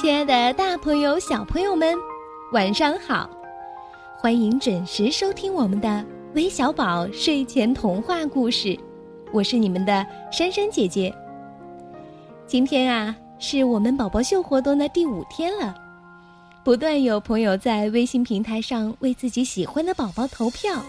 [0.00, 1.92] 亲爱的，大朋友、小朋友们，
[2.52, 3.28] 晚上好！
[4.16, 8.78] 欢迎准时收听我们的微小宝睡前童话故事，
[9.32, 11.12] 我是你们的珊珊姐姐。
[12.46, 15.74] 今天啊，是我们宝宝秀活动的第五天了，
[16.62, 20.80] 不断有朋友在微信平台上为自己喜欢的宝宝投票。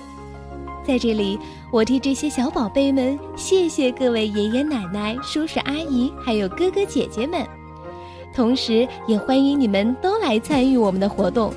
[0.85, 1.39] 在这里，
[1.73, 7.43] 我替这些小宝贝们谢谢各位爷爷奶奶、叔叔阿姨，还有哥哥姐姐们。
[8.33, 11.53] 同时，也欢迎你们都来参与我们的活动。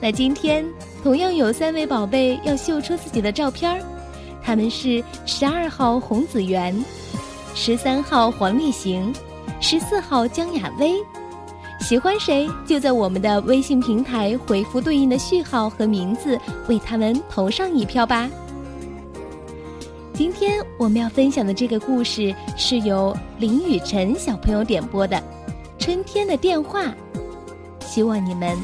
[0.00, 0.64] 那今天
[1.02, 3.80] 同样有三位宝贝要秀出自己的照片儿，
[4.42, 6.74] 他们是十二号洪子源、
[7.54, 9.12] 十三号黄立行、
[9.60, 10.94] 十四号江雅薇。
[11.80, 16.38] 喜欢谁就在我们的微信平台回复对应的序号和名字，
[16.68, 18.28] 为他们投上一票吧。
[20.12, 25.22] 今天我们要分享的这个故事是由林雨晨小朋友点播的。
[25.88, 26.94] 春天的电话，
[27.80, 28.58] 希望你们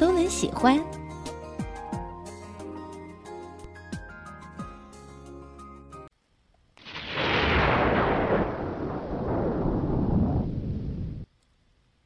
[0.00, 0.76] 都能喜欢。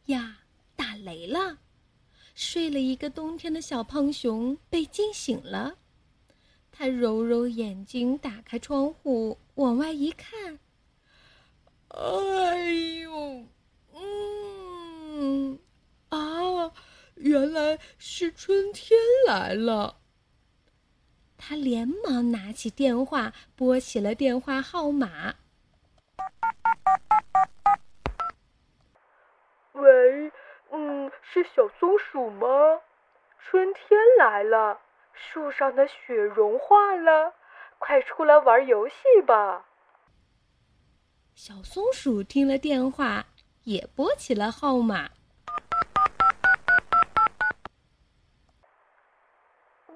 [0.05, 0.37] 呀，
[0.77, 1.57] 打雷了！
[2.35, 5.77] 睡了一个冬天的小胖熊被惊醒了，
[6.71, 10.59] 他揉揉眼睛，打开窗户往外一看，
[11.89, 13.47] 哎呦！
[15.23, 15.59] 嗯，
[16.09, 16.19] 啊，
[17.17, 19.97] 原来是春天来了。
[21.39, 25.35] 他连忙拿起电话，拨起了电话号码。
[29.73, 30.33] 喂，
[30.73, 32.47] 嗯，是小松鼠吗？
[33.39, 34.81] 春天来了，
[35.13, 37.35] 树上的雪融化了，
[37.79, 38.95] 快出来玩游戏
[39.27, 39.65] 吧。
[41.35, 43.27] 小松鼠听了电话。
[43.65, 45.11] 也拨起了号码。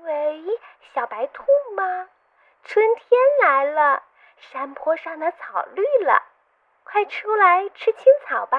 [0.04, 0.44] 喂，
[0.92, 1.44] 小白兔
[1.74, 2.08] 吗？
[2.62, 4.02] 春天来了，
[4.38, 6.22] 山坡上的草绿了，
[6.84, 8.58] 快出来吃青草吧。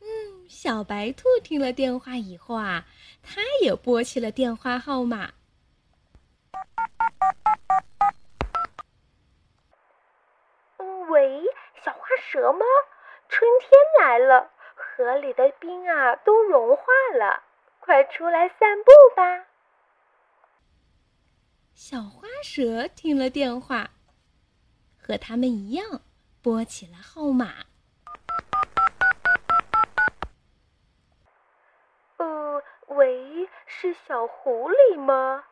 [0.00, 2.84] 嗯，小白兔听了电话以后啊，
[3.22, 5.32] 它也拨起了电话号码。
[11.10, 11.44] 喂。
[11.82, 12.64] 小花蛇吗？
[13.28, 13.70] 春天
[14.00, 17.42] 来了，河里的冰啊都融化了，
[17.80, 19.46] 快出来散步吧。
[21.74, 23.90] 小花蛇听了电话，
[24.96, 26.02] 和他们一样
[26.40, 27.64] 拨起了号码。
[32.18, 35.44] 呃，喂，是小狐狸吗？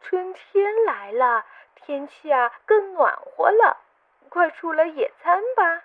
[0.00, 1.44] 春天来了，
[1.74, 3.76] 天气啊更暖和了。
[4.28, 5.84] 快出来野餐吧！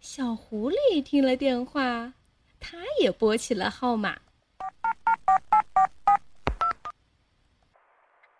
[0.00, 2.12] 小狐狸听了电话，
[2.60, 4.18] 它也拨起了号码。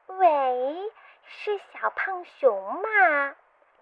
[0.06, 0.26] 喂，
[1.24, 3.34] 是小胖熊吗？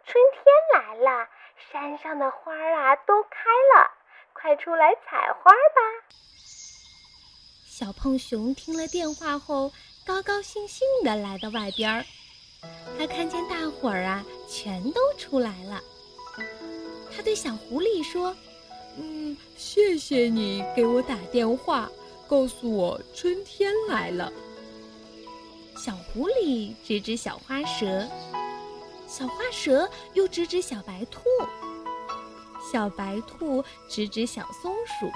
[0.06, 0.44] 春天
[0.75, 1.28] 来了，
[1.73, 3.91] 山上的花啊都开了，
[4.34, 5.81] 快出来采花吧！
[7.65, 9.73] 小胖熊听了电话后，
[10.06, 12.05] 高高兴兴的来到外边儿。
[12.99, 15.81] 他看见大伙儿啊，全都出来了。
[17.17, 18.37] 他对小狐狸说
[18.97, 21.91] ：“嗯，谢谢你给我打电话，
[22.28, 24.32] 告诉我春天来了。”
[25.77, 28.06] 小狐狸指指小花蛇，
[29.06, 31.21] 小花蛇又指指小白兔，
[32.72, 35.11] 小白兔指指小松鼠，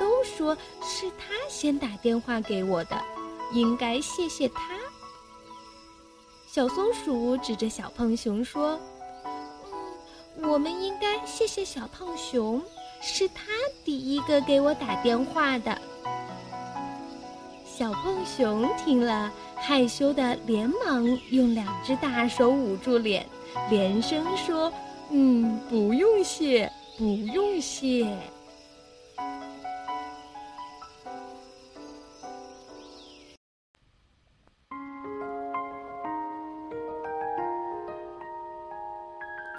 [0.00, 3.00] 都说是他先打电话给我的，
[3.52, 4.76] 应该谢谢他。
[6.46, 8.78] 小松鼠指着小胖熊说
[10.36, 12.60] ：“嗯，我们应该谢谢小胖熊，
[13.00, 13.44] 是他
[13.84, 15.76] 第一个给我打电话的。”
[17.64, 23.24] 小胖熊听了，害羞的连忙用两只大手捂住脸，
[23.70, 24.72] 连声说
[25.10, 28.06] ：“嗯，不用谢，不用谢。”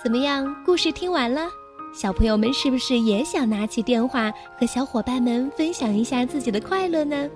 [0.01, 0.63] 怎么样？
[0.65, 1.50] 故事听完了，
[1.94, 7.30] 小朋友们是不是也想拿起电话和小伙伴们分享一下自己的快乐呢？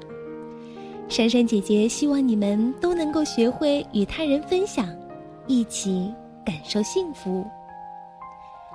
[1.09, 4.88] 珊珊姐姐希望你们都能够学会与他人分享，
[5.47, 6.13] 一起
[6.45, 7.45] 感受幸福。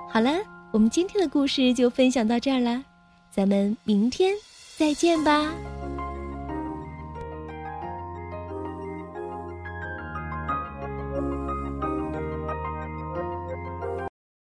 [0.09, 0.37] 好了，
[0.71, 2.83] 我们今天的故事就分享到这儿了，
[3.31, 4.33] 咱们明天
[4.77, 5.51] 再见吧。